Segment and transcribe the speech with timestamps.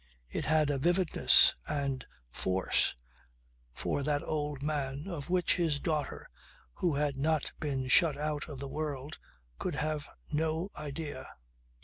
[0.31, 2.95] It had a vividness and force
[3.71, 6.27] for that old man of which his daughter
[6.73, 9.19] who had not been shut out of the world
[9.59, 11.29] could have no idea.